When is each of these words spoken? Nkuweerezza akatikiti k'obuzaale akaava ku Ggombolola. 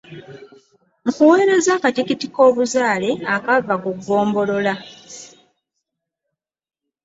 Nkuweerezza 1.07 1.71
akatikiti 1.77 2.25
k'obuzaale 2.33 3.09
akaava 3.35 3.75
ku 3.83 3.89
Ggombolola. 3.97 4.73